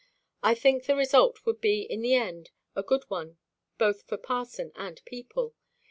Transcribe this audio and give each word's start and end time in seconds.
I 0.41 0.55
think 0.55 0.85
the 0.87 0.95
result 0.95 1.45
would 1.45 1.61
be 1.61 1.81
in 1.83 2.01
the 2.01 2.15
end 2.15 2.49
a 2.75 2.81
good 2.81 3.03
one 3.07 3.37
both 3.77 4.01
for 4.07 4.17
parson 4.17 4.71
and 4.73 4.99
people. 5.05 5.53